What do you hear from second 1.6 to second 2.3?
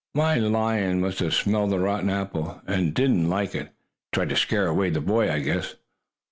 the rotten